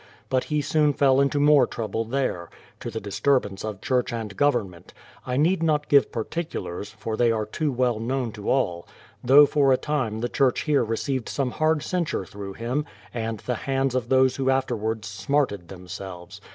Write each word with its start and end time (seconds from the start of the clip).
But 0.29 0.45
he 0.45 0.61
soon 0.63 0.93
fell 0.93 1.21
into 1.21 1.39
more 1.39 1.67
trouble 1.67 2.05
there, 2.05 2.49
to 2.79 2.89
the 2.89 2.99
disturbance 2.99 3.63
of 3.63 3.81
church 3.81 4.11
and 4.11 4.35
government: 4.35 4.95
I 5.27 5.37
need 5.37 5.61
not 5.61 5.89
give 5.89 6.11
particulars, 6.11 6.89
for 6.89 7.15
they 7.15 7.31
are 7.31 7.45
too 7.45 7.71
well 7.71 7.99
known 7.99 8.31
to 8.31 8.49
all; 8.49 8.87
though 9.23 9.45
for 9.45 9.71
a 9.71 9.77
time 9.77 10.21
the 10.21 10.27
church 10.27 10.61
here 10.61 10.83
received 10.83 11.29
some 11.29 11.51
hard 11.51 11.83
censure 11.83 12.25
through 12.25 12.53
him, 12.53 12.83
and 13.13 13.41
at 13.41 13.45
the 13.45 13.53
hands 13.53 13.93
of 13.93 14.09
those 14.09 14.37
who 14.37 14.49
afterwards 14.49 15.07
smarted 15.07 15.67
themselves. 15.67 16.41